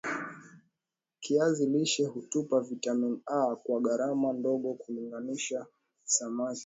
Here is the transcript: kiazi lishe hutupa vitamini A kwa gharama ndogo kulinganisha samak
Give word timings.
kiazi 1.19 1.65
lishe 1.65 2.05
hutupa 2.05 2.61
vitamini 2.61 3.19
A 3.25 3.55
kwa 3.55 3.81
gharama 3.81 4.33
ndogo 4.33 4.73
kulinganisha 4.73 5.65
samak 6.03 6.57